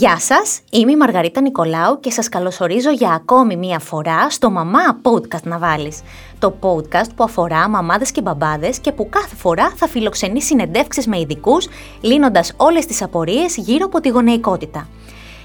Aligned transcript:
Γεια 0.00 0.18
σας, 0.18 0.60
είμαι 0.70 0.92
η 0.92 0.96
Μαργαρίτα 0.96 1.40
Νικολάου 1.40 2.00
και 2.00 2.10
σας 2.10 2.28
καλωσορίζω 2.28 2.90
για 2.90 3.10
ακόμη 3.10 3.56
μία 3.56 3.78
φορά 3.78 4.30
στο 4.30 4.50
«Μαμά 4.50 5.00
Podcast 5.02 5.42
να 5.42 5.58
βάλεις». 5.58 6.00
Το 6.38 6.54
podcast 6.60 7.08
που 7.16 7.24
αφορά 7.24 7.68
μαμάδες 7.68 8.10
και 8.10 8.20
μπαμπάδες 8.20 8.78
και 8.78 8.92
που 8.92 9.08
κάθε 9.08 9.36
φορά 9.36 9.72
θα 9.76 9.88
φιλοξενεί 9.88 10.42
συνεντεύξεις 10.42 11.06
με 11.06 11.18
ειδικούς, 11.18 11.68
λύνοντας 12.00 12.52
όλες 12.56 12.86
τις 12.86 13.02
απορίες 13.02 13.56
γύρω 13.56 13.86
από 13.86 14.00
τη 14.00 14.08
γονεϊκότητα. 14.08 14.88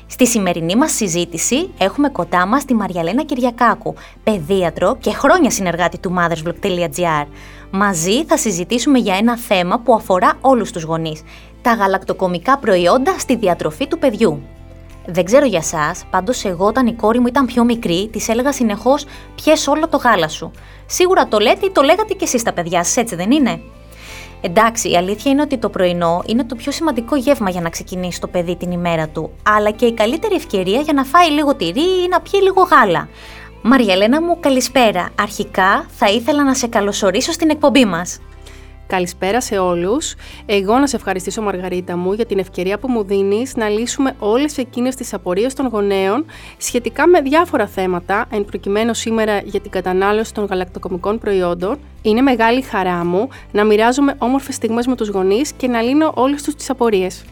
Στη 0.08 0.28
σημερινή 0.28 0.76
μας 0.76 0.92
συζήτηση 0.92 1.70
έχουμε 1.78 2.10
κοντά 2.10 2.46
μας 2.46 2.66
τη 2.66 2.74
Μαριαλένα 2.74 3.24
Κυριακάκου, 3.24 3.94
παιδίατρο 4.24 4.98
και 5.00 5.12
χρόνια 5.12 5.50
συνεργάτη 5.50 5.98
του 5.98 6.16
mothersvlog.gr. 6.18 7.26
Μαζί 7.72 8.26
θα 8.26 8.38
συζητήσουμε 8.38 9.00
για 9.00 9.16
ένα 9.16 9.38
θέμα 9.38 9.80
που 9.80 9.94
αφορά 9.94 10.38
όλους 10.42 10.72
τους 10.72 10.84
γονείς, 10.84 11.22
τα 11.66 11.74
γαλακτοκομικά 11.74 12.58
προϊόντα 12.58 13.20
στη 13.20 13.36
διατροφή 13.36 13.88
του 13.88 14.00
παιδιού. 14.00 14.42
Δεν 15.06 15.26
ξέρω 15.26 15.46
για 15.46 15.60
εσά, 15.60 15.96
πάντως 16.10 16.46
εγώ 16.46 16.66
όταν 16.66 16.88
η 16.88 16.94
κόρη 16.94 17.20
μου 17.20 17.28
ήταν 17.28 17.46
πιο 17.46 17.64
μικρή, 17.64 18.10
της 18.12 18.30
έλεγα 18.30 18.52
συνεχώς: 18.52 19.06
Πιες 19.36 19.68
όλο 19.68 19.88
το 19.88 19.98
γάλα 19.98 20.28
σου. 20.28 20.52
Σίγουρα 20.86 21.28
το 21.28 21.40
λέτε 21.40 21.66
ή 21.66 21.72
το 21.72 21.82
λέγατε 21.82 22.14
κι 22.14 22.24
εσείς 22.24 22.44
τα 22.44 22.54
παιδιά 22.54 22.84
σας, 22.84 22.98
έτσι 22.98 23.16
δεν 23.16 23.32
είναι; 23.32 23.62
Εντάξει, 24.42 24.92
η 24.92 24.98
αλήθεια 24.98 25.32
είναι 25.32 25.42
ότι 25.42 25.58
το 25.58 25.70
πρωινό 25.70 26.24
είναι 26.26 26.44
το 26.44 26.56
πιο 26.56 26.72
σημαντικό 26.72 27.16
γεύμα 27.16 27.50
για 27.50 27.62
να 27.62 27.70
ξεκινήσει 27.70 28.20
το 28.20 28.28
παιδί 28.28 28.56
την 28.56 28.72
ημέρα 28.72 29.08
του, 29.08 29.32
αλλά 29.44 29.72
και 29.72 29.86
η 29.86 29.94
καλύτερη 29.94 30.36
ευκαιρία 30.36 30.80
για 30.80 30.94
να 30.94 31.04
φάει 31.04 31.30
λίγο 31.30 31.56
τυρί 31.56 32.04
ή 32.04 32.08
να 32.10 32.22
πιει 32.22 32.40
λίγο 32.44 32.62
γάλα. 32.62 33.10
Μαριαλένα 33.62 34.22
μου, 34.22 34.40
καλησπέρα. 34.40 35.10
Αρχικά 35.20 35.86
θα 35.90 36.10
ήθελα 36.10 36.44
να 36.44 36.54
σε 36.54 36.68
καλωσορίσω 36.68 37.32
στην 37.32 37.50
εκπομπή 37.50 37.86
μας. 37.86 38.20
Καλησπέρα 38.88 39.42
σε 39.42 39.58
όλους. 39.58 40.16
Εγώ 40.46 40.78
να 40.78 40.88
σε 40.88 40.96
ευχαριστήσω 40.96 41.42
Μαργαρίτα 41.42 41.98
μου 41.98 42.14
για 42.14 42.26
την 42.26 42.40
ευκαιρία 42.40 42.78
που 42.78 42.90
μου 42.90 43.04
δίνεις 43.04 43.56
να 43.56 43.70
λύσουμε 43.70 44.16
όλες 44.20 44.58
εκείνες 44.58 44.96
τις 44.96 45.14
απορίες 45.14 45.54
των 45.54 45.68
γονέων 45.68 46.26
σχετικά 46.58 47.08
με 47.08 47.22
διάφορα 47.22 47.68
θέματα, 47.68 48.26
εν 48.32 48.46
προκειμένου 48.46 48.94
σήμερα 48.94 49.42
για 49.44 49.60
την 49.60 49.72
κατανάλωση 49.72 50.34
των 50.34 50.46
γαλακτοκομικών 50.46 51.20
προϊόντων. 51.20 51.80
Είναι 52.02 52.22
μεγάλη 52.22 52.62
χαρά 52.62 53.06
μου 53.06 53.28
να 53.52 53.64
μοιράζομαι 53.64 54.16
όμορφες 54.18 54.56
στιγμές 54.56 54.88
με 54.88 54.96
τους 54.96 55.10
γονείς 55.10 55.52
και 55.52 55.68
να 55.68 55.82
λύνω 55.82 56.12
όλες 56.16 56.44
τους 56.44 56.56
τις 56.56 56.70
απορίες. 56.70 57.26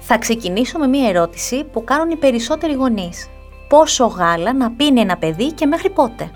Θα 0.00 0.18
ξεκινήσω 0.18 0.78
με 0.78 0.86
μία 0.86 1.08
ερώτηση 1.08 1.64
που 1.72 1.84
κάνουν 1.84 2.10
οι 2.10 2.16
περισσότεροι 2.16 2.72
γονείς. 2.72 3.28
Πόσο 3.68 4.06
γάλα 4.06 4.54
να 4.54 4.70
πίνει 4.70 5.00
ένα 5.00 5.16
παιδί 5.16 5.52
και 5.52 5.66
μέχρι 5.66 5.90
πότε; 5.90 6.30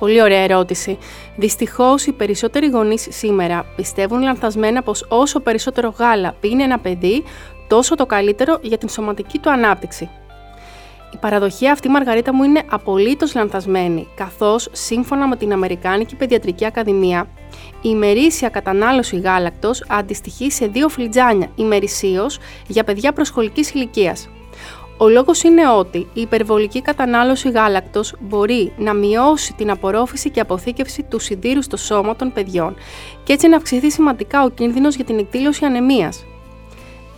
Πολύ 0.00 0.22
ωραία 0.22 0.40
ερώτηση. 0.40 0.98
Δυστυχώς, 1.36 2.06
οι 2.06 2.12
περισσότεροι 2.12 2.68
γονείς 2.68 3.06
σήμερα 3.10 3.66
πιστεύουν 3.76 4.22
λανθασμένα 4.22 4.82
πως 4.82 5.06
όσο 5.08 5.40
περισσότερο 5.40 5.94
γάλα 5.98 6.34
πίνει 6.40 6.62
ένα 6.62 6.78
παιδί, 6.78 7.24
τόσο 7.68 7.94
το 7.94 8.06
καλύτερο 8.06 8.58
για 8.62 8.78
την 8.78 8.88
σωματική 8.88 9.38
του 9.38 9.50
ανάπτυξη. 9.50 10.08
Η 11.12 11.16
παραδοχή 11.16 11.68
αυτή, 11.68 11.88
Μαργαρίτα 11.88 12.34
μου, 12.34 12.42
είναι 12.42 12.62
απολύτως 12.70 13.34
λανθασμένη, 13.34 14.08
καθώς 14.14 14.68
σύμφωνα 14.72 15.28
με 15.28 15.36
την 15.36 15.52
Αμερικάνικη 15.52 16.16
Παιδιατρική 16.16 16.64
Ακαδημία, 16.64 17.28
η 17.74 17.78
ημερήσια 17.82 18.48
κατανάλωση 18.48 19.18
γάλακτος 19.18 19.84
αντιστοιχεί 19.88 20.50
σε 20.50 20.66
δύο 20.66 20.88
φλιτζάνια 20.88 21.50
ημερησίως 21.54 22.38
για 22.66 22.84
παιδιά 22.84 23.12
προσχολικής 23.12 23.70
ηλικίας. 23.70 24.28
Ο 25.02 25.08
λόγος 25.08 25.42
είναι 25.42 25.68
ότι 25.68 25.98
η 25.98 26.20
υπερβολική 26.20 26.82
κατανάλωση 26.82 27.50
γάλακτος 27.50 28.14
μπορεί 28.20 28.72
να 28.76 28.94
μειώσει 28.94 29.52
την 29.52 29.70
απορρόφηση 29.70 30.30
και 30.30 30.40
αποθήκευση 30.40 31.02
του 31.02 31.18
σιδήρου 31.18 31.62
στο 31.62 31.76
σώμα 31.76 32.16
των 32.16 32.32
παιδιών 32.32 32.74
και 33.24 33.32
έτσι 33.32 33.48
να 33.48 33.56
αυξηθεί 33.56 33.90
σημαντικά 33.90 34.42
ο 34.42 34.48
κίνδυνος 34.48 34.94
για 34.94 35.04
την 35.04 35.18
εκδήλωση 35.18 35.64
ανεμίας. 35.64 36.24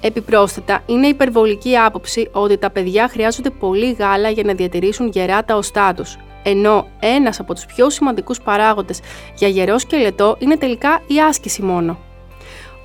Επιπρόσθετα, 0.00 0.83
είναι 0.86 1.06
υπερβολική 1.06 1.77
άποψη 1.77 2.29
ότι 2.33 2.58
τα 2.58 2.70
παιδιά 2.70 3.08
χρειάζονται 3.08 3.51
πολύ 3.51 3.92
γάλα 3.92 4.30
για 4.30 4.42
να 4.42 4.55
διατηρήσουν 4.55 5.08
γερά 5.08 5.45
τα 5.45 5.56
οστά 5.56 5.95
τους, 5.95 6.17
ενώ 6.42 6.86
ένας 7.01 7.40
από 7.40 7.55
τους 7.55 7.67
πιο 7.67 7.90
σημαντικούς 7.90 8.40
παράγοντες 8.40 9.01
για 9.36 9.48
γερό 9.48 9.79
σκελετό 9.79 10.36
είναι 10.39 10.56
τελικά 10.56 11.02
η 11.06 11.20
άσκηση 11.20 11.62
μόνο. 11.62 11.98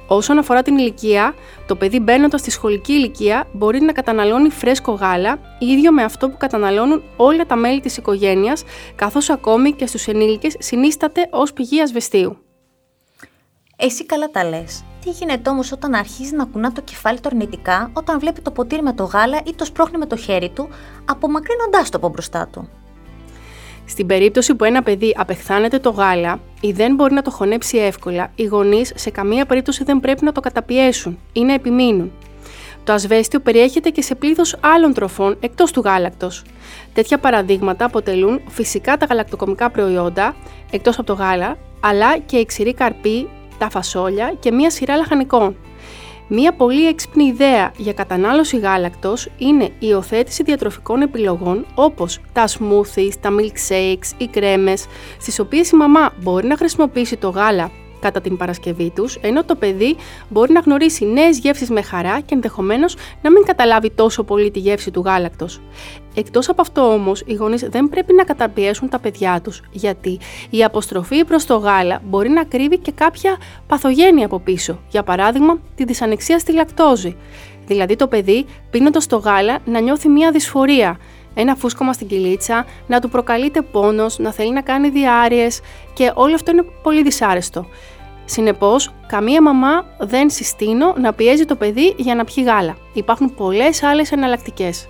Όσον 0.07 0.38
αφορά 0.38 0.62
την 0.62 0.78
ηλικία, 0.78 1.34
το 1.68 1.75
παιδί 1.75 2.00
μπαίνοντας 2.00 2.40
στη 2.40 2.51
σχολική 2.51 2.94
ηλικία 2.94 3.47
μπορεί 3.53 3.81
να 3.81 3.91
καταναλώνει 3.91 4.50
φρέσκο 4.50 4.91
γάλα, 4.91 5.40
ίδιο 5.59 5.91
με 5.91 6.03
αυτό 6.03 6.29
που 6.29 6.38
καταναλώνουν 6.38 7.03
όλα 7.16 7.45
τα 7.45 7.56
μέλη 7.56 7.79
της 7.79 7.97
οικογένειας, 7.97 8.63
καθώς 8.95 9.29
ακόμη 9.29 9.72
και 9.72 9.88
στους 9.88 10.07
ενήλικες 10.07 10.56
συνίσταται 10.59 11.28
ως 11.31 11.53
πηγή 11.53 11.81
ασβεστίου. 11.81 12.38
Εσύ 13.79 14.06
καλά 14.06 14.29
τα 14.29 14.44
λες. 14.44 14.84
Τι 15.03 15.09
γίνεται 15.09 15.50
όμως 15.50 15.72
όταν 15.72 15.94
αρχίζει 15.94 16.35
να 16.35 16.45
κουνά 16.45 16.72
το 16.72 16.81
κεφάλι 16.81 17.19
του 17.19 17.29
αρνητικά 17.31 17.91
όταν 17.94 18.19
βλέπει 18.19 18.41
το 18.41 18.51
ποτήρι 18.51 18.81
με 18.81 18.94
το 18.94 19.03
γάλα 19.03 19.41
ή 19.45 19.53
το 19.53 19.66
σπρώχνει 19.66 19.97
με 19.97 20.06
το 20.06 20.16
χέρι 20.16 20.50
του, 20.50 20.69
απομακρύνοντάς 21.06 21.89
το 21.89 21.97
από 21.97 22.09
μπροστά 22.09 22.47
του; 22.51 22.69
Στην 23.85 24.06
περίπτωση 24.06 24.56
που 24.56 24.63
ένα 24.63 24.84
παιδί 24.84 25.16
απεχθάνεται 25.18 25.79
το 25.79 25.89
γάλα 25.89 26.39
ή 26.62 26.72
δεν 26.72 26.95
μπορεί 26.95 27.13
να 27.13 27.22
το 27.22 27.31
χωνέψει 27.31 27.78
εύκολα, 27.78 28.31
οι 28.35 28.44
γονείς 28.44 28.91
σε 28.95 29.09
καμία 29.09 29.45
περίπτωση 29.45 29.84
δεν 29.84 30.00
πρέπει 30.00 30.25
να 30.25 30.31
το 30.31 30.40
καταπιέσουν 30.40 31.19
ή 31.34 31.41
να 31.41 31.53
επιμείνουν. 31.53 32.12
Το 32.84 32.94
ασβέστιο 32.94 33.40
περιέχεται 33.40 33.90
και 33.90 34.01
σε 34.01 34.16
πλήθος 34.16 34.56
άλλων 34.59 34.94
τροφών 34.94 35.38
εκτός 35.40 35.72
του 35.72 35.81
γάλακτος. 35.85 36.44
Τέτοια 36.94 37.18
παραδείγματα 37.18 37.85
αποτελούν 37.85 38.41
φυσικά 38.47 38.97
τα 38.97 39.06
γαλακτοκομικά 39.06 39.69
προϊόντα, 39.69 40.35
εκτός 40.72 40.97
από 40.97 41.07
το 41.07 41.13
γάλα, 41.13 41.57
αλλά 41.79 42.18
και 42.18 42.38
η 42.38 42.45
ξηρή 42.45 42.74
καρπή, 42.74 43.29
τα 43.57 43.69
φασόλια 43.69 44.34
και 44.39 44.51
μία 44.51 44.69
σειρά 44.69 44.95
λαχανικών. 44.95 45.56
Μία 46.29 46.53
πολύ 46.53 46.88
έξυπνη 46.88 47.23
ιδέα 47.23 47.71
για 47.77 47.93
κατανάλωση 47.93 48.57
γάλακτος 48.57 49.29
είναι 49.38 49.63
η 49.63 49.71
υιοθέτηση 49.79 50.43
διατροφικών 50.43 51.01
επιλογών 51.01 51.65
όπως 51.75 52.19
τα 52.33 52.47
smoothies, 52.47 53.11
τα 53.21 53.29
milkshakes, 53.39 54.11
οι 54.17 54.27
κρέμες, 54.27 54.85
στις 55.19 55.39
οποίες 55.39 55.69
η 55.69 55.75
μαμά 55.75 56.13
μπορεί 56.21 56.47
να 56.47 56.57
χρησιμοποιήσει 56.57 57.17
το 57.17 57.29
γάλα 57.29 57.71
κατά 57.99 58.21
την 58.21 58.37
Παρασκευή 58.37 58.91
τους, 58.95 59.15
ενώ 59.21 59.43
το 59.43 59.55
παιδί 59.55 59.95
μπορεί 60.29 60.51
να 60.51 60.59
γνωρίσει 60.59 61.05
νέες 61.05 61.37
γεύσεις 61.37 61.69
με 61.69 61.81
χαρά 61.81 62.19
και 62.19 62.33
ενδεχομένως 62.33 62.95
να 63.21 63.31
μην 63.31 63.43
καταλάβει 63.43 63.91
τόσο 63.91 64.23
πολύ 64.23 64.51
τη 64.51 64.59
γεύση 64.59 64.91
του 64.91 65.01
γάλακτος. 65.05 65.61
Εκτός 66.15 66.49
από 66.49 66.61
αυτό 66.61 66.93
όμως, 66.93 67.23
οι 67.25 67.33
γονείς 67.33 67.61
δεν 67.69 67.89
πρέπει 67.89 68.13
να 68.13 68.23
καταπιέσουν 68.23 68.89
τα 68.89 68.99
παιδιά 68.99 69.41
τους, 69.43 69.61
γιατί 69.71 70.19
η 70.49 70.63
αποστροφή 70.63 71.25
προς 71.25 71.45
το 71.45 71.57
γάλα 71.57 72.01
μπορεί 72.05 72.29
να 72.29 72.43
κρύβει 72.43 72.77
και 72.77 72.91
κάποια 72.91 73.37
παθογένεια 73.67 74.25
από 74.25 74.39
πίσω, 74.39 74.79
για 74.89 75.03
παράδειγμα 75.03 75.59
τη 75.75 75.83
δυσανεξία 75.83 76.39
στη 76.39 76.53
λακτόζη. 76.53 77.15
Δηλαδή 77.67 77.95
το 77.95 78.07
παιδί 78.07 78.45
πίνοντας 78.69 79.07
το 79.07 79.17
γάλα 79.17 79.59
να 79.65 79.79
νιώθει 79.79 80.09
μια 80.09 80.31
δυσφορία, 80.31 80.97
ένα 81.39 81.55
φούσκωμα 81.55 81.93
στην 81.93 82.07
κυλίτσα, 82.07 82.65
να 82.87 82.99
του 82.99 83.09
προκαλείται 83.09 83.61
πόνος, 83.61 84.17
να 84.17 84.31
θέλει 84.31 84.53
να 84.53 84.61
κάνει 84.61 84.89
διάρειες 84.89 85.59
και 85.93 86.11
όλο 86.13 86.35
αυτό 86.35 86.51
είναι 86.51 86.65
πολύ 86.83 87.03
δυσάρεστο. 87.03 87.65
Συνεπώς, 88.25 88.93
καμία 89.07 89.41
μαμά 89.41 89.85
δεν 89.99 90.29
συστήνω 90.29 90.93
να 90.97 91.13
πιέζει 91.13 91.45
το 91.45 91.55
παιδί 91.55 91.93
για 91.97 92.15
να 92.15 92.23
πιει 92.23 92.43
γάλα. 92.47 92.77
Υπάρχουν 92.93 93.35
πολλές 93.35 93.83
άλλες 93.83 94.11
εναλλακτικές. 94.11 94.87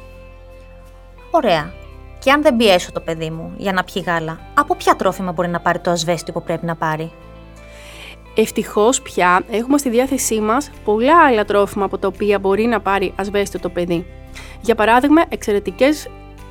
Ωραία. 1.31 1.74
Και 2.19 2.31
αν 2.31 2.41
δεν 2.41 2.56
πιέσω 2.56 2.91
το 2.91 3.00
παιδί 3.00 3.30
μου 3.30 3.53
για 3.57 3.74
να 3.74 3.84
πιει 3.84 4.03
γάλα, 4.06 4.40
από 4.53 4.75
ποια 4.75 4.96
τρόφιμα 4.96 5.31
μπορεί 5.31 5.47
να 5.47 5.59
πάρει 5.59 5.80
το 5.80 5.91
ασβέστιο 5.91 6.34
που 6.34 6.44
πρέπει 6.44 6.66
να 6.66 6.75
πάρει; 6.75 7.12
Ευτυχώς 8.36 9.02
πια 9.02 9.44
έχουμε 9.50 9.78
στη 9.78 9.90
διάθεσή 9.90 10.40
μας 10.40 10.69
πολλά 10.84 11.24
άλλα 11.25 11.46
τρόφιμα 11.46 11.86
από 11.86 11.97
τα 11.97 12.07
οποία 12.07 12.40
μπορεί 12.40 12.66
να 12.66 12.80
πάρει 12.80 13.13
ασβέστιο 13.16 13.59
το 13.59 13.69
παιδί. 13.69 14.06
Για 14.62 14.75
παράδειγμα, 14.75 15.24
εξαιρετικές 15.30 16.07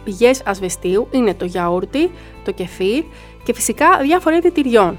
πηγές 0.07 0.43
ασβεστίου 0.45 1.09
είναι 1.11 1.35
το 1.35 1.45
γιαούρτι, 1.45 2.11
το 2.45 2.53
κεφίρ 2.53 3.05
και 3.45 3.55
φυσικά 3.55 3.87
διάφορα 4.03 4.37
είδη 4.37 4.51
τυριών. 4.51 4.99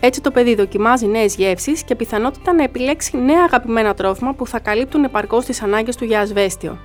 Έτσι 0.00 0.20
το 0.20 0.30
παιδί 0.30 0.54
δοκιμάζει 0.54 1.06
νέες 1.06 1.34
γεύσεις 1.34 1.82
και 1.82 1.94
πιθανότητα 1.94 2.52
να 2.52 2.62
επιλέξει 2.62 3.16
νέα 3.16 3.42
αγαπημένα 3.42 3.94
τρόφιμα 3.94 4.34
που 4.34 4.46
θα 4.46 4.58
καλύπτουν 4.58 5.04
επαρκώς 5.04 5.44
τις 5.44 5.62
ανάγκες 5.62 5.96
του 5.96 6.04
για 6.04 6.20
ασβέστιο. 6.20 6.78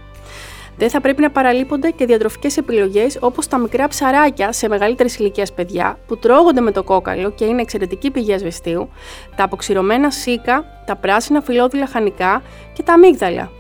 Δεν 0.78 0.90
θα 0.90 1.02
πρέπει 1.02 1.22
να 1.22 1.32
παραλείπονται 1.32 1.90
και 1.90 2.06
διατροφικές 2.06 2.58
επιλογές 2.58 3.18
όπως 3.22 3.48
τα 3.48 3.58
μικρά 3.58 3.88
ψαράκια 3.88 4.52
σε 4.52 4.68
μεγαλύτερη 4.68 5.10
ηλικία 5.18 5.48
παιδιά 5.56 6.00
που 6.08 6.18
τρώγονται 6.18 6.62
με 6.62 6.72
το 6.72 6.84
κόκαλο 6.84 7.32
και 7.32 7.46
είναι 7.46 7.62
εξαιρετική 7.62 8.12
πηγή 8.12 8.34
ασβεστίου, 8.34 8.90
τα 9.36 9.44
αποξηρωμένα 9.44 10.12
σίκα, 10.12 10.64
τα 10.86 10.96
πράσινα 10.96 11.42
φυλλώδη 11.42 11.88
χανικά 11.92 12.42
και 12.74 12.84
τα 12.84 12.94
αμύγδαλα. 12.94 13.52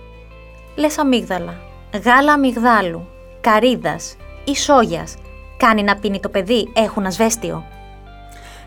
Λες 0.76 0.98
αμύγδαλα. 0.98 1.58
Γάλα 2.04 2.34
αμυγδάλου 2.34 3.13
καρύδας 3.44 4.16
ή 4.44 4.56
σόγιας 4.56 5.16
κάνει 5.58 5.84
να 5.84 5.96
πίνει 5.96 6.20
το 6.20 6.30
παιδί 6.30 6.72
έχουν 6.74 7.06
ασβέστιο. 7.06 7.64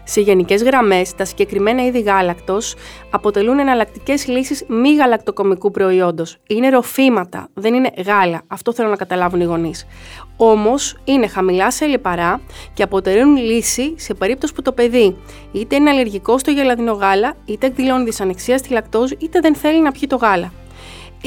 Σε 0.04 0.20
γενικές 0.20 0.62
γραμμές, 0.62 1.14
τα 1.14 1.24
συγκεκριμένα 1.24 1.84
είδη 1.84 2.00
γάλακτος 2.00 2.74
αποτελούν 3.10 3.58
εναλλακτικές 3.58 4.26
λύσεις 4.26 4.64
μη 4.68 4.94
γαλακτοκομικού 4.94 5.70
προϊόντος. 5.70 6.36
Είναι 6.46 6.68
ροφήματα, 6.68 7.48
δεν 7.54 7.74
είναι 7.74 7.90
γάλα. 8.06 8.42
Αυτό 8.46 8.72
θέλω 8.72 8.88
να 8.88 8.96
καταλάβουν 8.96 9.40
οι 9.40 9.44
γονείς. 9.44 9.86
Όμως 10.36 10.96
είναι 11.04 11.26
χαμηλά 11.26 11.70
σε 11.70 11.86
λιπαρά 11.86 12.40
και 12.74 12.82
αποτελούν 12.82 13.36
λύση 13.36 13.94
σε 13.96 14.14
περίπτωση 14.14 14.52
που 14.52 14.62
το 14.62 14.72
παιδί 14.72 15.16
είτε 15.52 15.76
είναι 15.76 15.90
αλλεργικό 15.90 16.38
στο 16.38 16.50
γελαδινό 16.50 16.92
γάλα, 16.92 17.34
είτε 17.44 17.66
εκδηλώνει 17.66 18.04
δυσανεξία 18.04 18.58
στη 18.58 18.72
λακτόζη, 18.72 19.16
είτε 19.20 19.40
δεν 19.40 19.54
θέλει 19.54 19.82
να 19.82 19.92
πιει 19.92 20.08
το 20.08 20.16
γάλα. 20.16 20.52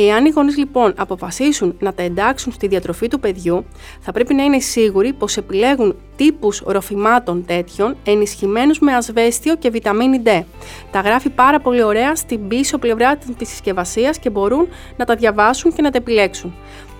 Εάν 0.02 0.26
οι 0.26 0.30
γονείς 0.30 0.58
λοιπόν 0.58 0.94
αποφασίσουν 0.98 1.76
να 1.80 1.94
τα 1.94 2.04
εντάξουν 2.04 2.52
στη 2.52 2.68
διατροφή 2.68 3.08
του 3.08 3.20
παιδιού, 3.20 3.66
θα 4.00 4.12
πρέπει 4.12 4.34
να 4.34 4.44
είναι 4.44 4.60
σίγουροι 4.60 5.14
πως 5.14 5.38
επιλέγουν 5.38 5.96
τύπους 6.16 6.62
ροφημάτων 6.66 7.46
τέτοιων 7.46 7.96
ενισχυμένους 8.04 8.80
με 8.80 8.94
ασβέστιο 8.94 9.56
και 9.56 9.70
βιταμίνη 9.70 10.22
D. 10.26 10.44
Τα 10.92 11.00
γράφει 11.00 11.30
πάρα 11.30 11.60
πολύ 11.60 11.84
ωραία 11.84 12.16
στην 12.16 12.48
πίσω 12.48 12.78
πλευρά 12.78 13.18
της 13.18 13.50
συσκευασίας 13.50 14.20
και 14.20 14.30
μπορούν 14.30 14.68
να 14.98 15.06
τα 15.06 15.16
διαβάσουν 15.16 15.74
και 15.74 15.82
να 15.82 15.92
τα 15.92 15.98
επιλέξουν. 15.98 16.54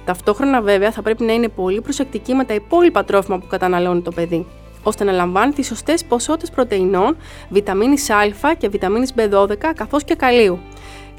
Ταυτόχρονα 0.06 0.62
βέβαια 0.62 0.92
θα 0.92 1.02
πρέπει 1.02 1.24
να 1.24 1.34
είναι 1.34 1.48
πολύ 1.48 1.82
προσεκτικοί 1.82 2.34
με 2.34 2.44
τα 2.44 2.54
υπόλοιπα 2.54 3.04
τρόφιμα 3.04 3.40
που 3.40 3.48
καταναλώνει 3.48 4.02
το 4.02 4.12
παιδί 4.12 4.46
ώστε 4.84 5.04
να 5.04 5.12
λαμβάνει 5.12 5.54
τις 5.54 5.68
σωστές 5.68 6.06
ποσότητες 6.06 6.50
πρωτεϊνών, 6.50 7.18
βιταμίνης 7.50 8.10
Α 8.10 8.54
και 8.58 8.70
βιταμίνης 8.70 9.14
B12 9.18 9.56
καθώς 9.76 10.04
και 10.04 10.16
καλίου. 10.16 10.60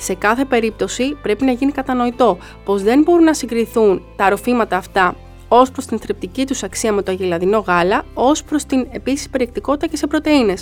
Σε 0.00 0.14
κάθε 0.14 0.44
περίπτωση 0.44 1.16
πρέπει 1.22 1.44
να 1.44 1.52
γίνει 1.52 1.72
κατανοητό 1.72 2.38
πως 2.64 2.82
δεν 2.82 3.02
μπορούν 3.02 3.24
να 3.24 3.34
συγκριθούν 3.34 4.02
τα 4.16 4.28
ροφήματα 4.28 4.76
αυτά 4.76 5.16
ως 5.52 5.70
προς 5.70 5.86
την 5.86 5.98
θρεπτική 5.98 6.46
τους 6.46 6.62
αξία 6.62 6.92
με 6.92 7.02
το 7.02 7.10
αγελαδινό 7.10 7.58
γάλα, 7.58 8.04
ως 8.14 8.44
προς 8.44 8.64
την 8.64 8.86
επίσης 8.90 9.28
περιεκτικότητα 9.28 9.86
και 9.86 9.96
σε 9.96 10.06
πρωτενε 10.06 10.54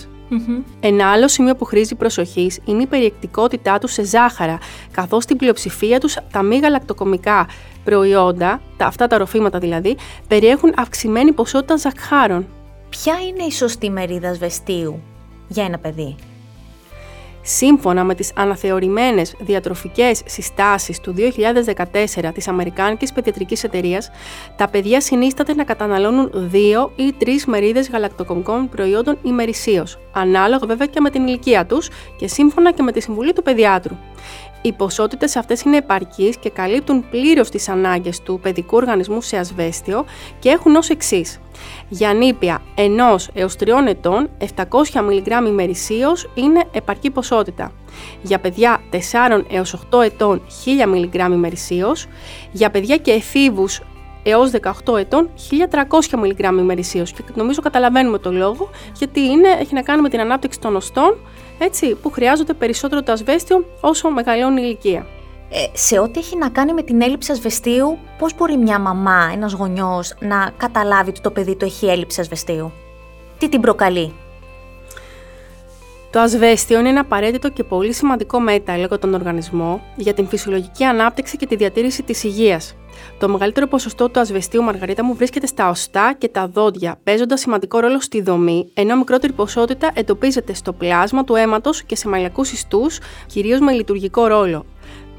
Ένα 0.81 1.11
άλλο 1.11 1.29
σημείο 1.29 1.57
που 1.57 1.65
χρήζει 1.65 1.95
προσοχής 1.95 2.59
είναι 2.65 2.83
η 2.83 2.87
περιεκτικότητά 2.87 3.79
τους 3.79 3.93
σε 3.93 4.05
ζάχαρα, 4.05 4.59
καθώς 4.91 5.23
στην 5.23 5.37
πλειοψηφία 5.37 6.01
τους 6.01 6.17
τα 6.33 6.43
μη 6.43 6.59
γαλακτοκομικά 6.59 7.49
προϊόντα, 7.85 8.61
τα, 8.77 8.87
αυτά 8.87 9.07
τα 9.07 9.19
ροφήματα 9.19 9.59
δηλαδή, 9.59 9.97
περιέχουν 10.29 10.73
αυξημένη 10.77 11.33
ποσότητα 11.33 11.77
ζαχάρων. 11.77 12.47
Ποια 12.89 13.15
είναι 13.29 13.43
η 13.43 13.51
σωστή 13.51 13.91
μερίδα 13.91 14.35
σβεστίου 14.35 15.01
για 15.49 15.65
ένα 15.65 15.79
παιδί; 15.79 16.15
Σύμφωνα 17.51 18.05
με 18.05 18.15
τις 18.15 18.33
αναθεωρημένες 18.35 19.35
διατροφικές 19.39 20.23
συστάσεις 20.27 21.01
του 21.01 21.15
2014 21.15 22.33
της 22.35 22.49
Αμερικάνικης 22.49 23.13
Παιδιατρικής 23.13 23.65
Εταιρείας, 23.65 24.11
τα 24.57 24.69
παιδιά 24.69 25.01
συνίσταται 25.01 25.55
να 25.55 25.65
καταναλώνουν 25.65 26.51
2 26.53 26.91
ή 26.97 27.15
3 27.19 27.45
μερίδες 27.47 27.91
γαλακτοκομικών 27.91 28.69
προϊόντων 28.69 29.19
ημερησίως, 29.23 29.99
ανάλογα 30.13 30.67
βέβαια 30.67 30.87
και 30.87 31.01
με 31.01 31.11
την 31.11 31.27
ηλικία 31.27 31.67
τους 31.67 31.89
και 32.17 32.29
σύμφωνα 32.29 32.73
και 32.73 32.83
με 32.83 32.93
τη 32.93 33.01
συμβουλή 33.01 33.33
του 33.33 33.43
παιδιάτρου. 33.43 33.97
Οι 34.69 34.73
ποσότητες 34.73 35.37
αυτές 35.37 35.63
είναι 35.63 35.77
επαρκείς 35.77 36.37
και 36.37 36.51
καλύπτουν 36.51 37.09
πλήρως 37.11 37.51
τις 37.51 37.69
ανάγκες 37.69 38.21
του 38.21 38.41
παιδικού 38.43 38.77
οργανισμού 38.77 39.21
σε 39.21 39.37
ασβέστιο 39.37 40.05
και 40.39 40.49
έχουν 40.49 40.77
ως 40.77 40.89
εξής. 40.89 41.41
Για 41.89 42.13
νήπια 42.13 42.63
1 42.75 43.31
έως 43.33 43.57
3 43.57 43.87
ετών, 43.87 44.31
700 44.39 44.63
mg 44.93 45.47
ημερησίως 45.47 46.31
είναι 46.35 46.65
επαρκή 46.73 47.11
ποσότητα. 47.11 47.73
Για 48.23 48.39
παιδιά 48.39 48.81
4 48.91 49.45
έως 49.51 49.75
8 49.91 50.03
ετών, 50.03 50.43
1000 50.65 50.87
mg 50.87 51.33
ημερησίως. 51.33 52.07
Για 52.53 52.71
παιδιά 52.71 52.97
και 52.97 53.11
εφήβους 53.11 53.81
έως 54.23 54.51
18 54.85 54.99
ετών 54.99 55.31
1300 56.11 56.25
mg 56.25 56.59
ημερησίως 56.59 57.13
και 57.13 57.23
νομίζω 57.35 57.61
καταλαβαίνουμε 57.61 58.19
το 58.19 58.33
λόγο 58.33 58.71
γιατί 58.97 59.21
είναι, 59.21 59.49
έχει 59.49 59.75
να 59.75 59.83
κάνει 59.83 60.03
με 60.03 60.09
την 60.09 60.21
ανάπτυξη 60.21 60.61
των 60.61 60.77
οστών 60.77 61.17
έτσι, 61.59 61.95
που 61.95 62.11
χρειάζονται 62.11 62.53
περισσότερο 62.53 63.03
το 63.03 63.13
ασβέστιο 63.13 63.65
όσο 63.81 64.11
μεγαλώνει 64.11 64.61
η 64.61 64.65
ηλικία. 64.67 65.07
Ε, 65.51 65.67
σε 65.73 65.99
ό,τι 65.99 66.19
έχει 66.19 66.37
να 66.37 66.49
κάνει 66.49 66.73
με 66.73 66.83
την 66.83 67.03
έλλειψη 67.03 67.33
ασβεστίου, 67.33 67.99
πώς 68.19 68.37
μπορεί 68.37 68.57
μια 68.57 68.79
μαμά, 68.79 69.31
ένας 69.33 69.53
γονιός 69.53 70.15
να 70.21 70.51
καταλάβει 70.57 71.11
ότι 71.11 71.21
το 71.21 71.31
παιδί 71.31 71.57
του 71.57 71.65
έχει 71.65 71.87
έλλειψη 71.87 72.21
ασβεστίου; 72.21 72.73
Τι 73.39 73.49
την 73.49 73.61
προκαλεί; 73.61 74.13
Το 76.11 76.21
ασβέστιο 76.21 76.79
είναι 76.79 76.89
ένα 76.89 77.01
απαραίτητο 77.01 77.49
και 77.49 77.65
πολύ 77.65 77.93
σημαντικό 77.93 78.41
μέταλλο 78.41 78.99
τον 78.99 79.15
οργανισμό 79.15 79.83
για 79.97 80.15
την 80.15 80.27
φυσιολογική 80.27 80.85
ανάπτυξη 80.85 81.37
και 81.37 81.47
τη 81.47 81.57
διατήρηση 81.57 82.03
της 82.03 82.25
υγείας. 82.25 82.75
Το 83.19 83.29
μεγαλύτερο 83.29 83.67
ποσοστό 83.67 84.09
του 84.09 84.21
ασβεστίου 84.21 84.63
μαργαρίτα 84.63 85.05
μου 85.05 85.15
βρίσκεται 85.15 85.47
στα 85.47 85.69
οστά 85.69 86.15
και 86.19 86.29
τα 86.29 86.47
δόντια, 86.47 86.99
παίζοντας 87.03 87.41
σημαντικό 87.41 87.79
ρόλο 87.79 88.01
στη 88.01 88.23
δομή, 88.23 88.71
ενώ 88.75 88.97
μικρότερη 88.97 89.33
ποσότητα 89.33 89.91
εντοπίζεται 89.95 90.55
στο 90.55 90.73
πλάσμα 90.73 91.25
του 91.25 91.35
αίματος 91.35 91.83
και 91.83 91.97
σε 91.97 92.09
μαλλιακού 92.09 92.43
ιστούς, 92.43 92.99
κυρίως 93.27 93.61
με 93.61 93.73
λειτουργικό 93.73 94.27
ρόλο. 94.27 94.65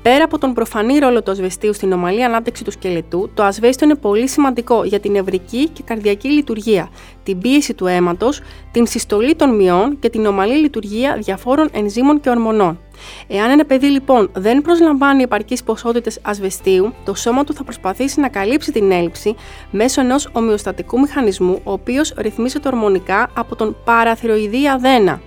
Πέρα 0.01 0.23
από 0.23 0.37
τον 0.37 0.53
προφανή 0.53 0.99
ρόλο 0.99 1.23
του 1.23 1.31
ασβεστίου 1.31 1.73
στην 1.73 1.91
ομαλή 1.91 2.23
ανάπτυξη 2.23 2.63
του 2.63 2.71
σκελετού, 2.71 3.29
το 3.33 3.43
ασβέστιο 3.43 3.87
είναι 3.87 3.95
πολύ 3.95 4.27
σημαντικό 4.27 4.83
για 4.83 4.99
την 4.99 5.15
ευρική 5.15 5.67
και 5.67 5.83
καρδιακή 5.85 6.27
λειτουργία, 6.27 6.89
την 7.23 7.39
πίεση 7.39 7.73
του 7.73 7.87
αίματος, 7.87 8.41
την 8.71 8.87
συστολή 8.87 9.35
των 9.35 9.55
μειών 9.55 9.99
και 9.99 10.09
την 10.09 10.25
ομαλή 10.25 10.53
λειτουργία 10.53 11.17
διαφόρων 11.19 11.69
ενζήμων 11.71 12.19
και 12.19 12.29
ορμονών. 12.29 12.79
Εάν 13.27 13.49
ένα 13.49 13.65
παιδί 13.65 13.87
λοιπόν 13.87 14.29
δεν 14.33 14.61
προσλαμβάνει 14.61 15.23
επαρκείς 15.23 15.63
ποσότητες 15.63 16.19
ασβεστίου, 16.21 16.93
το 17.05 17.13
σώμα 17.13 17.43
του 17.43 17.53
θα 17.53 17.63
προσπαθήσει 17.63 18.19
να 18.19 18.29
καλύψει 18.29 18.71
την 18.71 18.91
έλλειψη 18.91 19.35
μέσω 19.71 20.01
ενός 20.01 20.29
ομοιοστατικού 20.31 20.99
μηχανισμού, 20.99 21.61
ο 21.63 21.71
οποίος 21.71 22.13
ρυθμίζεται 22.17 22.67
ορμονικά 22.67 23.29
από 23.33 23.55
τον 23.55 23.75
παραθυροειδή 23.83 24.67
αδένα, 24.67 25.21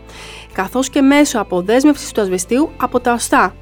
καθώς 0.53 0.91
και 0.91 1.01
μέσω 1.01 1.41
αποδέσμευσης 1.41 2.13
του 2.13 2.21
ασβεστίου 2.21 2.71
από 2.77 3.01
τα 3.01 3.13
οστά, 3.13 3.55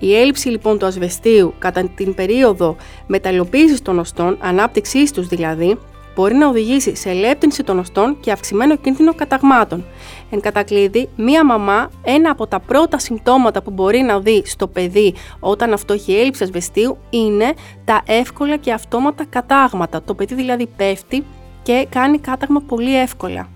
η 0.00 0.16
έλλειψη 0.16 0.48
λοιπόν 0.48 0.78
του 0.78 0.86
ασβεστίου 0.86 1.54
κατά 1.58 1.88
την 1.94 2.14
περίοδο 2.14 2.76
μεταλλοποίηση 3.06 3.82
των 3.82 3.98
οστών, 3.98 4.38
ανάπτυξής 4.40 5.12
τους 5.12 5.26
δηλαδή, 5.26 5.78
μπορεί 6.14 6.34
να 6.34 6.48
οδηγήσει 6.48 6.96
σε 6.96 7.12
λέπτυνση 7.12 7.62
των 7.62 7.78
οστών 7.78 8.20
και 8.20 8.32
αυξημένο 8.32 8.76
κίνδυνο 8.76 9.14
καταγμάτων. 9.14 9.84
Εν 10.30 10.40
κατακλείδη, 10.40 11.08
μία 11.16 11.44
μαμά, 11.44 11.90
ένα 12.02 12.30
από 12.30 12.46
τα 12.46 12.60
πρώτα 12.60 12.98
συμπτώματα 12.98 13.62
που 13.62 13.70
μπορεί 13.70 13.98
να 13.98 14.20
δει 14.20 14.42
στο 14.46 14.66
παιδί 14.66 15.14
όταν 15.40 15.72
αυτό 15.72 15.92
έχει 15.92 16.12
έλλειψη 16.12 16.42
ασβεστίου 16.42 16.98
είναι 17.10 17.54
τα 17.84 18.02
εύκολα 18.06 18.56
και 18.56 18.72
αυτόματα 18.72 19.24
κατάγματα. 19.24 20.02
Το 20.02 20.14
παιδί 20.14 20.34
δηλαδή 20.34 20.66
πέφτει 20.76 21.24
και 21.62 21.86
κάνει 21.90 22.18
κάταγμα 22.18 22.60
πολύ 22.60 23.00
εύκολα. 23.00 23.48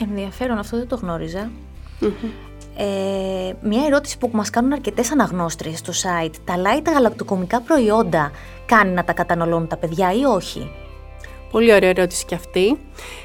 Ενδιαφέρον, 0.00 0.58
αυτό 0.58 0.76
δεν 0.76 0.88
το 0.88 0.96
γνωριζα 0.96 1.50
ε, 2.76 3.52
μια 3.60 3.84
ερώτηση 3.86 4.18
που 4.18 4.30
μας 4.32 4.50
κάνουν 4.50 4.72
αρκετές 4.72 5.12
αναγνώστριες 5.12 5.78
στο 5.78 5.92
site. 5.92 6.34
Τα 6.44 6.54
light 6.56 6.86
γαλακτοκομικά 6.92 7.60
προϊόντα 7.60 8.30
κάνει 8.66 8.90
να 8.90 9.04
τα 9.04 9.12
καταναλώνουν 9.12 9.68
τα 9.68 9.76
παιδιά 9.76 10.12
ή 10.12 10.24
όχι; 10.24 10.70
Πολύ 11.50 11.72
ωραία 11.72 11.88
ερώτηση 11.88 12.24
και 12.24 12.34
αυτή. 12.34 12.78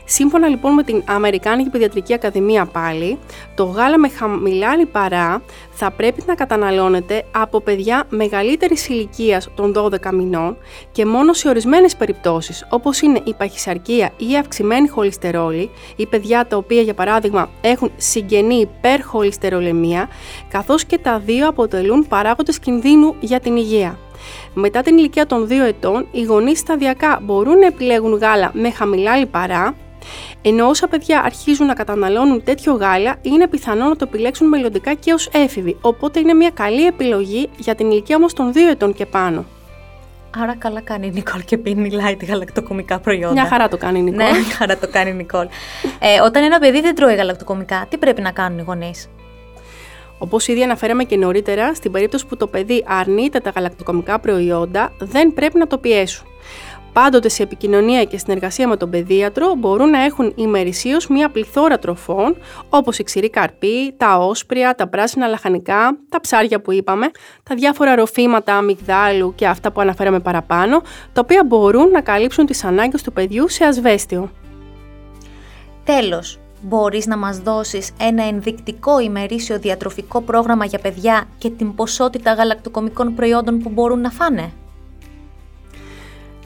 Σύμφωνα 0.05 0.47
λοιπόν 0.47 0.73
με 0.73 0.83
την 0.83 1.03
Αμερικάνικη 1.05 1.69
Παιδιατρική 1.69 2.13
Ακαδημία 2.13 2.65
πάλι, 2.65 3.19
το 3.55 3.63
γάλα 3.63 3.97
με 3.97 4.09
χαμηλά 4.09 4.75
λιπαρά 4.75 5.41
θα 5.71 5.91
πρέπει 5.91 6.23
να 6.27 6.35
καταναλώνεται 6.35 7.23
από 7.31 7.61
παιδιά 7.61 8.03
μεγαλύτερης 8.09 8.87
ηλικίας 8.89 9.49
των 9.55 9.73
12 9.77 10.11
μηνών 10.13 10.57
και 10.91 11.05
μόνο 11.05 11.33
σε 11.33 11.49
ορισμένες 11.49 11.95
περιπτώσεις, 11.95 12.67
όπως 12.69 13.01
είναι 13.01 13.21
η 13.23 13.33
παχυσαρκία 13.33 14.11
ή 14.17 14.31
η 14.31 14.37
αυξημένη 14.37 14.87
χολυστερόλη, 14.87 15.69
ή 15.95 16.05
παιδιά 16.05 16.47
τα 16.47 16.57
οποία 16.57 16.81
για 16.81 16.93
παράδειγμα 16.93 17.49
έχουν 17.61 17.91
συγγενή 17.97 18.55
υπερχολυστερολεμία, 18.55 20.09
καθώς 20.49 20.85
και 20.85 20.97
τα 20.97 21.19
δύο 21.19 21.47
αποτελούν 21.47 22.07
παράγοντες 22.07 22.59
κινδύνου 22.59 23.15
για 23.19 23.39
την 23.39 23.55
υγεία. 23.55 23.97
Μετά 24.53 24.81
την 24.81 24.97
ηλικία 24.97 25.25
των 25.25 25.47
2 25.47 25.51
ετών, 25.67 26.07
οι 26.11 26.23
γονείς 26.23 26.59
σταδιακά 26.59 27.19
μπορούν 27.21 27.59
να 27.59 27.65
επιλέγουν 27.65 28.13
γάλα 28.13 28.51
με 28.53 28.71
χαμηλά 28.71 29.15
λιπαρά, 29.15 29.75
ενώ 30.41 30.67
όσα 30.67 30.87
παιδιά 30.87 31.21
αρχίζουν 31.25 31.65
να 31.65 31.73
καταναλώνουν 31.73 32.43
τέτοιο 32.43 32.73
γάλα, 32.73 33.15
είναι 33.21 33.47
πιθανό 33.47 33.87
να 33.87 33.95
το 33.95 34.05
επιλέξουν 34.07 34.47
μελλοντικά 34.47 34.93
και 34.93 35.13
ως 35.13 35.29
έφηβοι, 35.33 35.77
οπότε 35.81 36.19
είναι 36.19 36.33
μια 36.33 36.49
καλή 36.49 36.85
επιλογή 36.85 37.49
για 37.57 37.75
την 37.75 37.91
ηλικία 37.91 38.15
όμως 38.15 38.33
των 38.33 38.51
2 38.53 38.57
ετών 38.71 38.93
και 38.93 39.05
πάνω. 39.05 39.45
Άρα 40.37 40.55
καλά 40.55 40.81
κάνει 40.81 41.07
η 41.07 41.11
Νικόλ 41.11 41.43
και 41.45 41.57
πίνει 41.57 41.89
light 41.93 42.25
γαλακτοκομικά 42.27 42.99
προϊόντα. 42.99 43.31
Μια 43.31 43.45
χαρά 43.45 43.67
το 43.67 43.77
κάνει 43.77 43.99
η 43.99 44.01
Νικόλ. 44.01 44.25
Ναι, 44.25 44.31
μια 44.45 44.55
χαρά 44.55 44.77
το 44.77 44.87
κάνει 44.91 45.09
η 45.09 45.13
Νικόλ. 45.13 45.47
ε, 45.99 46.21
όταν 46.21 46.43
ένα 46.43 46.59
παιδί 46.59 46.81
δεν 46.81 46.95
τρώει 46.95 47.15
γαλακτοκομικά, 47.15 47.85
τι 47.89 47.97
πρέπει 47.97 48.21
να 48.21 48.31
κάνουν 48.31 48.59
οι 48.59 48.61
γονείς; 48.61 49.09
Όπως 50.23 50.47
ήδη 50.47 50.63
αναφέραμε 50.63 51.03
και 51.03 51.17
νωρίτερα, 51.17 51.73
στην 51.73 51.91
περίπτωση 51.91 52.25
που 52.25 52.37
το 52.37 52.47
παιδί 52.47 52.83
αρνείται 52.87 53.39
τα 53.39 53.49
γαλακτοκομικά 53.49 54.19
προϊόντα, 54.19 54.93
δεν 54.99 55.33
πρέπει 55.33 55.57
να 55.57 55.67
το 55.67 55.77
πιέσουν. 55.77 56.27
Πάντοτε 56.93 57.29
σε 57.29 57.43
επικοινωνία 57.43 58.03
και 58.03 58.17
συνεργασία 58.17 58.67
με 58.67 58.77
τον 58.77 58.89
παιδίατρο 58.89 59.53
μπορούν 59.57 59.89
να 59.89 60.03
έχουν 60.03 60.33
ημερησίως 60.35 61.07
μία 61.07 61.29
πληθώρα 61.29 61.79
τροφών, 61.79 62.37
όπως 62.69 62.99
η 62.99 63.03
ξηρή 63.03 63.29
καρπή, 63.29 63.93
τα 63.97 64.17
όσπρια, 64.17 64.75
τα 64.75 64.87
πράσινα 64.87 65.27
λαχανικά, 65.27 65.97
τα 66.09 66.19
ψάρια 66.19 66.61
που 66.61 66.71
είπαμε, 66.71 67.11
τα 67.43 67.55
διάφορα 67.55 67.95
ροφήματα 67.95 68.55
αμυγδάλου 68.55 69.35
και 69.35 69.47
αυτά 69.47 69.71
που 69.71 69.81
αναφέραμε 69.81 70.19
παραπάνω, 70.19 70.81
τα 71.13 71.21
οποία 71.23 71.43
μπορούν 71.45 71.89
να 71.89 72.01
καλύψουν 72.01 72.45
τις 72.45 72.63
ανάγκες 72.63 73.03
του 73.03 73.13
παιδιού 73.13 73.47
σε 73.47 73.63
ασβέστιο. 73.63 74.31
Τέλος, 75.83 76.40
Μπορείς 76.63 77.07
να 77.07 77.17
μας 77.17 77.37
δώσεις 77.39 77.91
ένα 77.99 78.23
ενδεικτικό 78.23 78.99
ημερήσιο 78.99 79.59
διατροφικό 79.59 80.21
πρόγραμμα 80.21 80.65
για 80.65 80.79
παιδιά 80.79 81.23
και 81.37 81.49
την 81.49 81.75
ποσότητα 81.75 82.33
γαλακτοκομικών 82.33 83.15
προϊόντων 83.15 83.59
που 83.59 83.69
μπορούν 83.69 84.01
να 84.01 84.09
φάνε; 84.09 84.51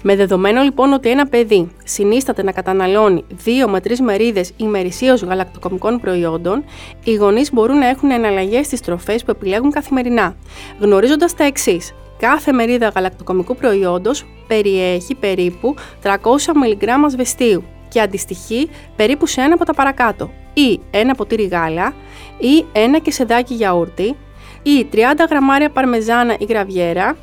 Με 0.01 0.15
δεδομένο 0.15 0.61
λοιπόν 0.61 0.93
ότι 0.93 1.09
ένα 1.09 1.27
παιδί 1.27 1.71
συνίσταται 1.83 2.43
να 2.43 2.51
καταναλώνει 2.51 3.25
2 3.45 3.69
με 3.69 3.79
3 3.83 3.97
μερίδες 3.99 4.51
ημερησίως 4.57 5.21
γαλακτοκομικών 5.21 5.99
προϊόντων, 5.99 6.63
οι 7.03 7.13
γονείς 7.13 7.53
μπορούν 7.53 7.77
να 7.77 7.87
έχουν 7.87 8.11
εναλλαγές 8.11 8.65
στις 8.65 8.81
τροφές 8.81 9.23
που 9.23 9.31
επιλέγουν 9.31 9.71
καθημερινά, 9.71 10.35
γνωρίζοντας 10.79 11.33
τα 11.35 11.43
εξής. 11.43 11.93
Κάθε 12.19 12.51
μερίδα 12.51 12.87
γαλακτοκομικού 12.87 13.55
προϊόντος 13.55 14.25
περιέχει 14.47 15.15
περίπου 15.15 15.75
300 16.03 16.15
μιλιγκράμμα 16.55 17.05
ασβεστίου 17.05 17.63
και 17.87 18.01
αντιστοιχεί 18.01 18.69
περίπου 18.95 19.25
σε 19.25 19.41
ένα 19.41 19.53
από 19.53 19.65
τα 19.65 19.73
παρακάτω 19.73 20.31
ή 20.53 20.79
ένα 20.91 21.15
ποτήρι 21.15 21.43
γάλα 21.43 21.93
ή 22.37 22.65
ένα 22.71 22.99
κεσεδάκι 22.99 23.53
γιαούρτι 23.53 24.15
ή 24.63 24.87
30 24.93 24.97
γραμμάρια 25.29 25.69
παρμεζάνα 25.69 26.35
ή 26.39 26.45
γραβιέρα, 26.49 27.15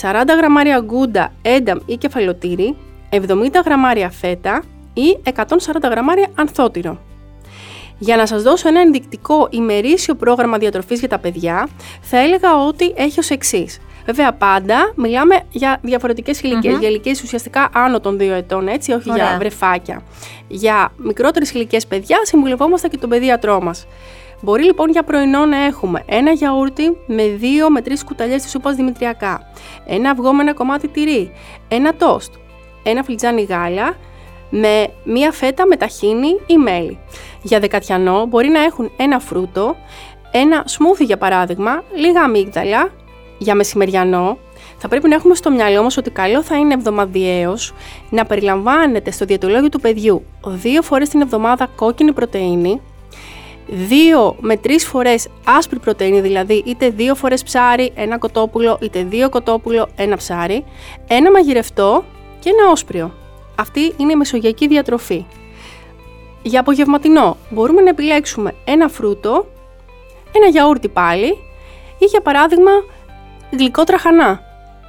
40 0.00 0.24
γραμμάρια 0.36 0.80
γκούντα, 0.80 1.32
ένταμ 1.42 1.78
ή 1.86 1.96
κεφαλοτήρι, 1.96 2.76
70 3.10 3.62
γραμμάρια 3.64 4.10
φέτα 4.10 4.62
ή 4.94 5.18
140 5.24 5.90
γραμμάρια 5.90 6.28
ανθότυρο. 6.34 6.98
Για 7.98 8.16
να 8.16 8.26
σας 8.26 8.42
δώσω 8.42 8.68
ένα 8.68 8.80
ενδεικτικό 8.80 9.48
ημερήσιο 9.50 10.14
πρόγραμμα 10.14 10.58
διατροφής 10.58 10.98
για 10.98 11.08
τα 11.08 11.18
παιδιά, 11.18 11.68
θα 12.00 12.18
έλεγα 12.18 12.66
ότι 12.66 12.92
έχει 12.96 13.18
ως 13.18 13.30
εξής. 13.30 13.80
Βέβαια, 14.06 14.32
πάντα 14.32 14.92
μιλάμε 14.96 15.40
για 15.50 15.78
διαφορετικές 15.82 16.40
ηλικίες, 16.40 16.78
για 16.78 16.88
ηλικίες 16.88 17.22
ουσιαστικά 17.22 17.70
άνω 17.74 18.00
των 18.00 18.16
2 18.16 18.20
ετών, 18.20 18.68
έτσι, 18.68 18.92
όχι 18.92 19.10
για 19.14 19.36
βρεφάκια. 19.38 20.02
Για 20.48 20.92
μικρότερες 20.96 21.50
ηλικίες 21.50 21.86
παιδιά 21.86 22.18
συμβουλευόμαστε 22.22 22.88
και 22.88 22.96
τον 22.96 23.08
παιδίατρό 23.08 23.62
μας. 23.62 23.86
Μπορεί 24.40 24.64
λοιπόν 24.64 24.90
για 24.90 25.02
πρωινό 25.02 25.46
να 25.46 25.64
έχουμε 25.64 26.02
ένα 26.06 26.30
γιαούρτι 26.30 26.96
με 27.06 27.22
2 27.40 27.44
με 27.70 27.80
3 27.84 28.04
κουταλιές 28.04 28.42
της 28.42 28.50
σούπας 28.50 28.76
δημητριακά, 28.76 29.40
ένα 29.86 30.10
αυγό 30.10 30.32
με 30.32 30.42
ένα 30.42 30.54
κομμάτι 30.54 30.88
τυρί, 30.88 31.32
ένα 31.68 31.94
τόστ, 31.94 32.32
ένα 32.82 33.02
φλιτζάνι 33.02 33.42
γάλα 33.42 33.96
με 34.50 34.88
μία 35.04 35.32
φέτα 35.32 35.66
με 35.66 35.76
ταχίνι 35.76 36.40
ή 36.46 36.56
μέλι. 36.56 36.98
Για 37.42 37.60
δεκατιανό 37.60 38.26
μπορεί 38.26 38.48
να 38.48 38.62
έχουν 38.62 38.90
ένα 38.96 39.18
φρούτο, 39.18 39.76
ένα 40.30 40.62
σμούθι 40.66 41.04
για 41.04 41.18
παράδειγμα, 41.18 41.82
λίγα 41.94 42.22
αμύγδαλα. 42.22 42.90
Για 43.42 43.54
μεσημεριανό 43.54 44.38
θα 44.78 44.88
πρέπει 44.88 45.08
να 45.08 45.14
έχουμε 45.14 45.34
στο 45.34 45.50
μυαλό 45.50 45.82
μας 45.82 45.96
ότι 45.96 46.10
καλό 46.10 46.42
θα 46.42 46.56
είναι 46.56 46.74
εβδομαδιαίως 46.74 47.72
να 48.10 48.26
περιλαμβάνεται 48.26 49.10
στο 49.10 49.24
διατολόγιο 49.24 49.68
του 49.68 49.80
παιδιού 49.80 50.24
δύο 50.46 50.82
φορές 50.82 51.08
την 51.08 51.20
εβδομάδα 51.20 51.66
κόκκινη 51.76 52.12
πρωτεΐνη, 52.12 52.80
δύο 53.66 54.36
με 54.40 54.56
τρεις 54.56 54.86
φορές 54.86 55.28
άσπρη 55.44 55.78
πρωτεΐνη, 55.78 56.20
δηλαδή 56.20 56.62
είτε 56.66 56.88
δύο 56.88 57.14
φορές 57.14 57.42
ψάρι, 57.42 57.92
ένα 57.94 58.18
κοτόπουλο, 58.18 58.78
είτε 58.82 59.02
δύο 59.02 59.28
κοτόπουλο, 59.28 59.88
ένα 59.96 60.16
ψάρι, 60.16 60.64
ένα 61.08 61.30
μαγειρευτό 61.30 62.04
και 62.40 62.48
ένα 62.48 62.70
όσπριο. 62.70 63.14
Αυτή 63.58 63.92
είναι 63.96 64.12
η 64.12 64.16
μεσογειακή 64.16 64.66
διατροφή. 64.66 65.24
Για 66.42 66.60
απογευματινό 66.60 67.36
μπορούμε 67.50 67.82
να 67.82 67.88
επιλέξουμε 67.88 68.54
ένα 68.64 68.88
φρούτο, 68.88 69.46
ένα 70.32 70.46
γιαούρτι 70.46 70.88
πάλι 70.88 71.38
ή 71.98 72.04
για 72.04 72.20
παράδειγμα 72.20 72.70
γλυκό 73.58 73.84
τραχανά. 73.84 74.40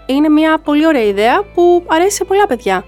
Είναι 0.05 0.29
μια 0.29 0.57
πολύ 0.57 0.85
ωραία 0.85 1.03
ιδέα 1.03 1.43
που 1.53 1.83
αρέσει 1.87 2.15
σε 2.15 2.23
πολλά 2.23 2.47
παιδιά. 2.47 2.85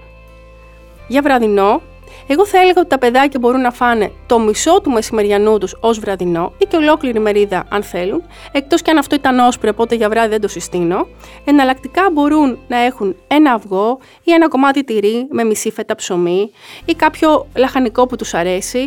Για 1.08 1.22
βραδινό 1.22 1.80
εγώ 2.28 2.46
θα 2.46 2.58
έλεγα 2.58 2.80
ότι 2.80 2.88
τα 2.88 2.98
παιδάκια 2.98 3.38
μπορούν 3.40 3.60
να 3.60 3.70
φάνε 3.70 4.12
το 4.26 4.38
μισό 4.38 4.80
του 4.80 4.90
μεσημεριανού 4.90 5.58
τους 5.58 5.76
ως 5.80 5.98
βραδινό 5.98 6.52
ή 6.58 6.64
και 6.64 6.76
ολόκληρη 6.76 7.18
μερίδα 7.18 7.64
αν 7.68 7.82
θέλουν, 7.82 8.22
εκτός 8.52 8.82
και 8.82 8.90
αν 8.90 8.98
αυτό 8.98 9.14
ήταν 9.14 9.38
όσπρε, 9.38 9.70
οπότε 9.70 9.94
για 9.94 10.08
βράδυ 10.08 10.28
δεν 10.28 10.40
το 10.40 10.48
συστήνω. 10.48 11.06
Εναλλακτικά 11.44 12.02
μπορούν 12.12 12.58
να 12.68 12.78
έχουν 12.78 13.16
ένα 13.28 13.52
αυγό 13.52 13.98
ή 14.22 14.32
ένα 14.32 14.48
κομμάτι 14.48 14.84
τυρί 14.84 15.26
με 15.30 15.44
μισή 15.44 15.70
φέτα 15.70 15.94
ψωμί 15.94 16.50
ή 16.84 16.94
κάποιο 16.94 17.46
λαχανικό 17.56 18.06
που 18.06 18.16
τους 18.16 18.34
αρέσει 18.34 18.78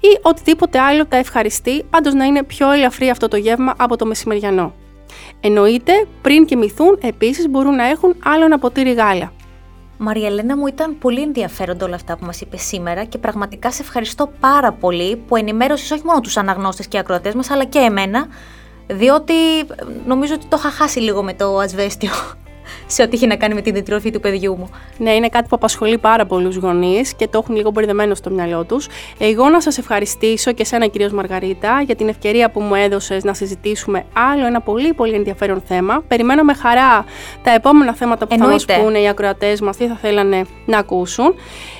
ή 0.00 0.18
οτιδήποτε 0.22 0.78
άλλο 0.78 1.06
τα 1.06 1.16
ευχαριστεί, 1.16 1.84
πάντω 1.90 2.10
να 2.10 2.24
είναι 2.24 2.42
πιο 2.42 2.70
ελαφρύ 2.70 3.10
αυτό 3.10 3.28
το 3.28 3.36
γεύμα 3.36 3.74
από 3.78 3.96
το 3.96 4.06
μεσημεριανό. 4.06 4.74
Εννοείται, 5.40 5.92
πριν 6.22 6.44
κοιμηθούν, 6.44 6.98
επίσης 7.02 7.48
μπορούν 7.48 7.74
να 7.74 7.86
έχουν 7.86 8.16
άλλο 8.24 8.44
ένα 8.44 8.58
ποτήρι 8.58 8.92
γάλα. 8.92 9.32
Μαριελένα 9.98 10.56
μου 10.56 10.66
ήταν 10.66 10.98
πολύ 10.98 11.22
ενδιαφέροντα 11.22 11.86
όλα 11.86 11.94
αυτά 11.94 12.16
που 12.16 12.24
μας 12.24 12.40
είπες 12.40 12.62
σήμερα 12.62 13.04
και 13.04 13.18
πραγματικά 13.18 13.72
σε 13.72 13.82
ευχαριστώ 13.82 14.32
πάρα 14.40 14.72
πολύ 14.72 15.16
που 15.16 15.36
ενημέρωσες 15.36 15.90
όχι 15.90 16.04
μόνο 16.04 16.20
τους 16.20 16.36
αναγνώστες 16.36 16.86
και 16.86 16.98
ακροατές 16.98 17.34
μας 17.34 17.50
αλλά 17.50 17.64
και 17.64 17.78
εμένα 17.78 18.26
διότι 18.86 19.58
ε, 19.58 19.64
νομίζω 20.06 20.34
ότι 20.34 20.46
το 20.46 20.56
είχα 20.58 20.70
χάσει 20.70 20.98
λίγο 21.00 21.22
με 21.22 21.34
το 21.34 21.58
ασβέστιο 21.58 22.10
σε 22.86 23.02
ό,τι 23.02 23.16
έχει 23.16 23.26
να 23.26 23.36
κάνει 23.36 23.54
με 23.54 23.60
την 23.60 23.72
διατροφή 23.72 24.10
του 24.10 24.20
παιδιού 24.20 24.56
μου. 24.56 24.70
Ναι, 24.98 25.10
είναι 25.10 25.28
κάτι 25.28 25.48
που 25.48 25.56
απασχολεί 25.56 25.98
πάρα 25.98 26.26
πολλούς 26.26 26.56
γονείς 26.56 27.14
και 27.14 27.28
το 27.28 27.38
έχουν 27.42 27.56
λίγο 27.56 27.70
μπερδεμένο 27.70 28.14
στο 28.14 28.30
μυαλό 28.30 28.64
τους. 28.64 28.86
Εγώ 29.18 29.48
να 29.48 29.60
σας 29.60 29.78
ευχαριστήσω 29.78 30.52
και 30.52 30.62
εσένα, 30.62 30.86
κυρίως 30.86 31.12
Μαργαρίτα, 31.12 31.82
για 31.86 31.94
την 31.94 32.08
ευκαιρία 32.08 32.50
που 32.50 32.60
μου 32.60 32.74
έδωσες 32.74 33.24
να 33.24 33.34
συζητήσουμε 33.34 34.04
άλλο 34.12 34.46
ένα 34.46 34.60
πολύ 34.60 34.94
πολύ 34.94 35.14
ενδιαφέρον 35.14 35.62
θέμα. 35.66 36.02
Περιμένω 36.08 36.42
με 36.42 36.54
χαρά 36.54 37.04
τα 37.42 37.50
επόμενα 37.50 37.94
θέματα 37.94 38.26
που 38.26 38.34
Εννοείται. 38.34 38.64
θα 38.66 38.72
μας 38.72 38.84
πούνε 38.84 38.98
οι 38.98 39.08
ακροατές 39.08 39.60
μας, 39.60 39.76
τι 39.76 39.86
θα 39.86 39.94
θέλανε 39.94 40.44
να 40.66 40.78
ακούσουν. 40.78 41.34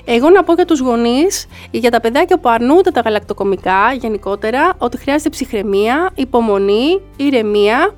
Εγώ 0.04 0.30
να 0.30 0.44
πω 0.44 0.52
για 0.52 0.64
τους 0.64 0.80
γονείς, 0.80 1.46
για 1.70 1.90
τα 1.90 2.00
παιδάκια 2.00 2.38
που 2.38 2.48
αρνούνται 2.48 2.90
τα 2.90 3.00
γαλακτοκομικά 3.00 3.92
γενικότερα, 4.00 4.72
ότι 4.78 4.98
χρειάζεται 4.98 5.28
ψυχραιμία, 5.30 6.10
υπομονή, 6.14 7.00
ηρεμία, 7.16 7.94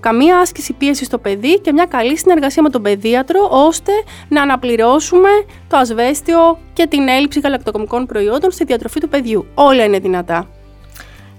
καμία 0.00 0.38
άσκηση 0.38 0.72
πίεσης 0.72 1.06
στο 1.06 1.18
παιδί 1.18 1.60
και 1.60 1.72
μια 1.72 1.84
καλή 1.84 2.07
συνεργασία 2.16 2.62
με 2.62 2.70
τον 2.70 2.82
παιδίατρο 2.82 3.48
ώστε 3.50 3.92
να 4.28 4.42
αναπληρώσουμε 4.42 5.28
το 5.68 5.76
ασβέστιο 5.76 6.58
και 6.72 6.86
την 6.86 7.08
έλλειψη 7.08 7.40
γαλακτοκομικών 7.40 8.06
προϊόντων 8.06 8.50
στη 8.50 8.64
διατροφή 8.64 9.00
του 9.00 9.08
παιδιού. 9.08 9.46
Όλα 9.54 9.84
είναι 9.84 9.98
δυνατά. 9.98 10.48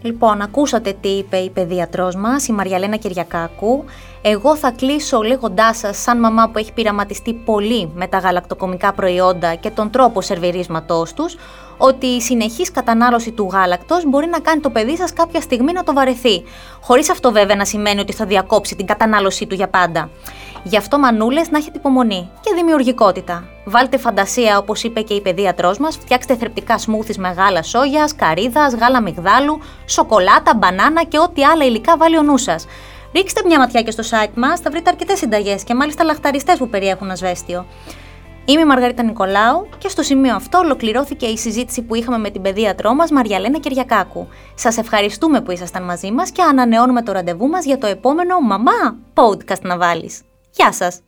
Λοιπόν, 0.02 0.42
ακούσατε 0.42 0.96
τι 1.02 1.10
είπε 1.10 1.38
η 1.38 1.50
παιδίατρός 1.50 2.16
μας, 2.16 2.48
η 2.48 2.52
Μαριαλένα 2.52 2.96
Κυριακάκου. 2.96 3.86
Εγώ 4.22 4.56
θα 4.56 4.72
κλείσω 4.72 5.22
λέγοντάς 5.22 5.78
σας, 5.78 5.98
σαν 5.98 6.20
μαμά 6.20 6.50
που 6.50 6.58
έχει 6.58 6.74
πειραματιστεί 6.74 7.34
πολύ 7.34 7.92
με 7.96 8.08
τα 8.08 8.18
γαλακτοκομικά 8.18 8.94
προϊόντα 8.94 9.56
και 9.56 9.70
τον 9.70 9.90
τρόπο 9.90 10.22
σερβιρίσματός 10.22 11.14
τους, 11.14 11.36
ότι 11.78 12.06
η 12.06 12.22
συνεχής 12.22 12.72
κατανάλωση 12.72 13.32
του 13.32 13.50
γάλακτος 13.52 14.04
μπορεί 14.06 14.28
να 14.28 14.40
κάνει 14.40 14.62
το 14.62 14.70
παιδί 14.70 14.98
σας 14.98 15.14
κάποια 15.14 15.42
στιγμή 15.42 15.72
να 15.72 15.84
το 15.84 15.94
βαρεθεί. 15.94 16.44
Χωρίς 16.82 17.10
αυτό 17.10 17.32
βέβαια 17.32 17.56
να 17.56 17.66
σημαίνει 17.66 18.00
ότι 18.00 18.14
θα 18.14 18.26
διακόψει 18.26 18.76
την 18.76 18.86
κατανάλωσή 18.86 19.48
του 19.48 19.56
για 19.56 19.68
πάντα. 19.68 20.10
Γι' 20.64 20.78
αυτό, 20.78 21.00
μανούλες, 21.00 21.50
να 21.50 21.58
έχετε 21.58 21.78
υπομονή 21.78 22.30
και 22.42 22.54
δημιουργικότητα. 22.56 23.44
Βάλτε 23.66 23.98
φαντασία, 23.98 24.58
όπως 24.58 24.84
είπε 24.84 25.02
και 25.02 25.14
η 25.14 25.22
παιδίατρό 25.22 25.76
μας, 25.80 25.98
φτιάξτε 25.98 26.36
θρεπτικά 26.36 26.78
σμούθις 26.78 27.18
με 27.18 27.30
γάλα 27.30 27.64
σόγια, 27.64 28.10
καρύδα, 28.16 28.68
γάλα 28.68 29.02
μυγδάλου, 29.02 29.60
σοκολάτα, 29.86 30.56
μπανάνα 30.56 31.04
και 31.04 31.20
ό,τι 31.20 31.44
άλλα 31.44 31.66
υλικά 31.66 31.98
βάλει 31.98 32.18
ο 32.18 32.22
νους 32.22 32.42
σας. 32.42 32.66
Ρίξτε 33.14 33.42
μια 33.46 33.60
ματιά 33.60 33.82
και 33.82 33.92
στο 33.92 34.04
site 34.04 34.34
μας, 34.36 34.60
θα 34.60 34.70
βρείτε 34.70 34.90
αρκετές 34.90 35.18
συνταγές 35.18 35.64
και 35.64 35.76
μάλιστα 35.76 36.04
λαχταριστές 36.04 36.58
που 36.58 36.70
περιέχουν 36.70 37.12
ασβέστιο. 37.12 37.66
Είμαι 38.46 38.62
η 38.62 38.66
Μαργαρίτα 38.66 39.04
Νικολάου 39.04 39.70
και 39.78 39.88
στο 39.90 40.04
σημείο 40.04 40.36
αυτό 40.36 40.58
ολοκληρώθηκε 40.58 41.26
η 41.26 41.38
συζήτηση 41.38 41.82
που 41.82 41.96
είχαμε 41.96 42.18
με 42.18 42.30
την 42.30 42.42
παιδίατρό 42.42 42.94
μας 42.94 43.12
Μαριαλένα 43.12 43.60
Κυριακάκου. 43.60 44.28
Σας 44.56 44.78
ευχαριστούμε 44.78 45.42
που 45.42 45.52
ήσασταν 45.52 45.84
μαζί 45.84 46.12
μας 46.12 46.32
και 46.32 46.42
ανανεώνουμε 46.42 47.02
το 47.02 47.12
ραντεβού 47.12 47.48
μας 47.48 47.66
για 47.66 47.78
το 47.78 47.88
επόμενο 47.88 48.40
Μαμά 48.40 48.98
Podcast 49.14 49.62
να 49.62 49.78
βάλεις. 49.78 50.22
Γεια 50.52 50.72
σας! 50.72 51.02